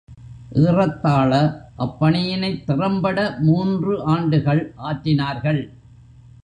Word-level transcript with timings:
ஏறத்தாழ 0.61 1.31
அப்பணியினைத் 1.77 2.63
திறம்பட 2.63 3.35
மூன்று 3.39 4.03
ஆண்டுகள் 4.05 4.73
ஆற்றினார்கள். 4.83 5.61